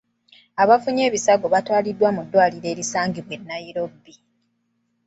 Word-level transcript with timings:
Abafunye 0.63 1.01
ebisago 1.09 1.45
baatwalibwa 1.53 2.07
mu 2.15 2.21
ddwaliro 2.25 2.67
erisangibwa 2.73 3.33
e 3.37 3.41
Nebbi. 3.47 4.13